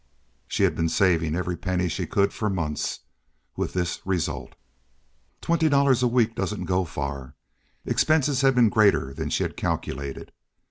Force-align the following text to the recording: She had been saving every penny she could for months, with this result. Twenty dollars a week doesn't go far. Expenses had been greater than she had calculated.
She 0.47 0.63
had 0.63 0.75
been 0.75 0.89
saving 0.89 1.35
every 1.35 1.55
penny 1.55 1.87
she 1.87 2.07
could 2.07 2.33
for 2.33 2.49
months, 2.49 3.01
with 3.55 3.73
this 3.73 4.01
result. 4.03 4.55
Twenty 5.41 5.69
dollars 5.69 6.01
a 6.01 6.07
week 6.07 6.33
doesn't 6.33 6.65
go 6.65 6.85
far. 6.85 7.35
Expenses 7.85 8.41
had 8.41 8.55
been 8.55 8.69
greater 8.69 9.13
than 9.13 9.29
she 9.29 9.43
had 9.43 9.55
calculated. 9.55 10.31